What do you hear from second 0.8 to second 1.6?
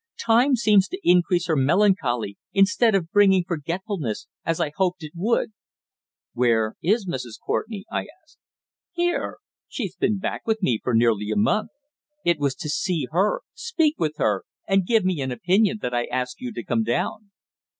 to increase her